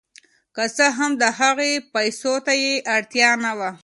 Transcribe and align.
که 0.55 0.63
څه 0.75 0.85
هم 0.97 1.11
د 1.21 1.23
هغه 1.39 1.69
پیسو 1.93 2.33
ته 2.45 2.53
یې 2.63 2.73
اړتیا 2.95 3.29
نه 3.43 3.51
وه. 3.57 3.71